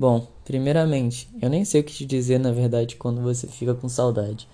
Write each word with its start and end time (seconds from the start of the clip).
Bom, 0.00 0.26
primeiramente, 0.46 1.28
eu 1.42 1.50
nem 1.50 1.62
sei 1.62 1.82
o 1.82 1.84
que 1.84 1.92
te 1.92 2.06
dizer 2.06 2.40
na 2.40 2.50
verdade 2.50 2.96
quando 2.96 3.20
você 3.20 3.46
fica 3.46 3.74
com 3.74 3.86
saudade. 3.86 4.48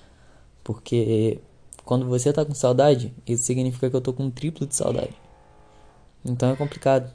Porque 0.64 1.40
quando 1.84 2.04
você 2.04 2.32
tá 2.32 2.44
com 2.44 2.52
saudade, 2.52 3.14
isso 3.24 3.44
significa 3.44 3.88
que 3.88 3.94
eu 3.94 4.00
tô 4.00 4.12
com 4.12 4.24
um 4.24 4.30
triplo 4.30 4.66
de 4.66 4.74
saudade. 4.74 5.14
Então 6.24 6.50
é 6.50 6.56
complicado. 6.56 7.14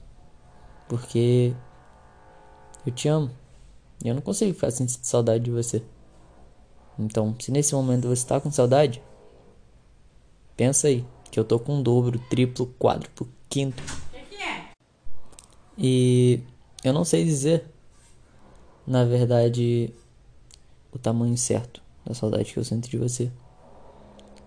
Porque 0.87 1.53
eu 2.85 2.93
te 2.93 3.09
amo. 3.09 3.29
E 4.01 4.07
eu 4.07 4.15
não 4.15 4.21
consigo 4.21 4.53
ficar 4.53 4.71
sem 4.71 4.87
saudade 4.87 5.43
de 5.43 5.51
você. 5.51 5.83
Então, 6.97 7.35
se 7.37 7.51
nesse 7.51 7.75
momento 7.75 8.07
você 8.07 8.25
tá 8.25 8.39
com 8.39 8.49
saudade, 8.49 9.03
pensa 10.55 10.87
aí 10.87 11.05
que 11.29 11.37
eu 11.37 11.43
tô 11.43 11.59
com 11.59 11.79
um 11.79 11.83
dobro, 11.83 12.17
triplo, 12.29 12.73
quádruplo, 12.79 13.27
quinto. 13.49 13.83
E 15.77 16.39
eu 16.81 16.93
não 16.93 17.03
sei 17.03 17.25
dizer, 17.25 17.69
na 18.91 19.05
verdade, 19.05 19.93
o 20.91 20.99
tamanho 20.99 21.37
certo 21.37 21.81
da 22.05 22.13
saudade 22.13 22.51
que 22.51 22.59
eu 22.59 22.63
sinto 22.65 22.89
de 22.89 22.97
você. 22.97 23.31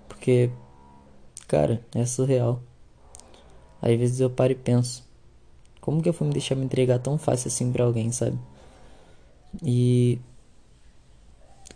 Porque, 0.07 0.51
cara, 1.49 1.83
é 1.95 2.05
surreal. 2.05 2.63
Às 3.81 3.97
vezes 3.97 4.21
eu 4.21 4.29
paro 4.29 4.53
e 4.53 4.55
penso, 4.55 5.03
como 5.81 6.03
que 6.03 6.09
eu 6.11 6.13
fui 6.13 6.27
me 6.27 6.33
deixar 6.35 6.57
me 6.57 6.65
entregar 6.65 6.99
tão 6.99 7.17
fácil 7.17 7.49
assim 7.49 7.73
pra 7.73 7.85
alguém, 7.85 8.13
sabe? 8.13 8.39
E 9.63 10.21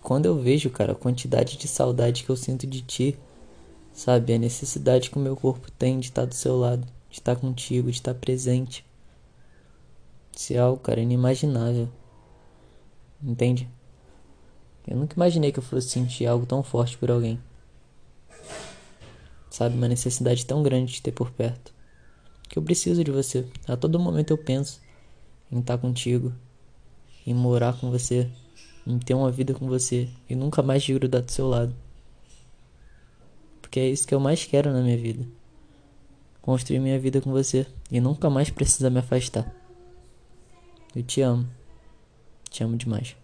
quando 0.02 0.26
eu 0.26 0.38
vejo, 0.38 0.68
cara, 0.68 0.92
a 0.92 0.94
quantidade 0.94 1.56
de 1.56 1.66
saudade 1.66 2.22
que 2.22 2.28
eu 2.28 2.36
sinto 2.36 2.66
de 2.66 2.82
ti, 2.82 3.18
sabe? 3.94 4.34
A 4.34 4.38
necessidade 4.38 5.08
que 5.08 5.16
o 5.16 5.22
meu 5.22 5.36
corpo 5.36 5.70
tem 5.70 5.98
de 5.98 6.08
estar 6.08 6.26
do 6.26 6.34
seu 6.34 6.58
lado, 6.58 6.86
de 7.08 7.18
estar 7.18 7.34
contigo, 7.34 7.90
de 7.90 7.96
estar 7.96 8.14
presente. 8.14 8.84
Isso 10.36 10.52
é 10.52 10.58
algo, 10.58 10.78
cara, 10.82 11.00
inimaginável. 11.00 11.88
Entende? 13.22 13.68
Eu 14.86 14.96
nunca 14.96 15.14
imaginei 15.14 15.52
que 15.52 15.58
eu 15.58 15.62
fosse 15.62 15.90
sentir 15.90 16.26
algo 16.26 16.46
tão 16.46 16.62
forte 16.62 16.96
por 16.96 17.10
alguém. 17.10 17.38
Sabe? 19.50 19.76
Uma 19.76 19.88
necessidade 19.88 20.46
tão 20.46 20.62
grande 20.62 20.94
de 20.94 21.02
ter 21.02 21.12
por 21.12 21.30
perto. 21.30 21.74
Que 22.48 22.58
eu 22.58 22.62
preciso 22.62 23.04
de 23.04 23.10
você. 23.10 23.46
A 23.66 23.76
todo 23.76 23.98
momento 23.98 24.30
eu 24.30 24.38
penso 24.38 24.80
em 25.50 25.58
estar 25.58 25.76
contigo, 25.78 26.32
em 27.26 27.34
morar 27.34 27.78
com 27.78 27.90
você, 27.90 28.30
em 28.86 28.98
ter 28.98 29.14
uma 29.14 29.30
vida 29.30 29.52
com 29.52 29.68
você 29.68 30.08
e 30.30 30.34
nunca 30.34 30.62
mais 30.62 30.88
grudar 30.88 31.20
do 31.20 31.30
seu 31.30 31.46
lado. 31.46 31.74
Porque 33.60 33.80
é 33.80 33.88
isso 33.88 34.06
que 34.06 34.14
eu 34.14 34.20
mais 34.20 34.44
quero 34.46 34.72
na 34.72 34.80
minha 34.80 34.96
vida. 34.96 35.26
Construir 36.40 36.80
minha 36.80 36.98
vida 36.98 37.20
com 37.20 37.30
você 37.30 37.66
e 37.90 38.00
nunca 38.00 38.30
mais 38.30 38.48
precisar 38.48 38.88
me 38.88 39.00
afastar. 39.00 39.54
Eu 40.96 41.02
te 41.02 41.20
amo. 41.20 41.57
Te 42.58 42.64
amo 42.64 42.76
demais. 42.76 43.14